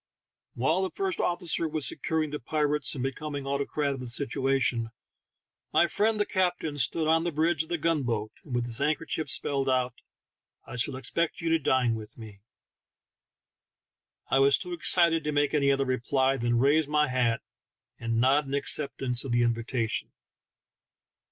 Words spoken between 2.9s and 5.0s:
and becoming autocrat of the situation,